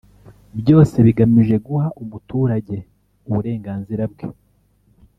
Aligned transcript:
byose 0.59 0.95
bigamije 1.05 1.55
guha 1.65 1.87
umuturage 2.03 2.77
uburenganzira 3.29 4.03
bwe 4.13 4.27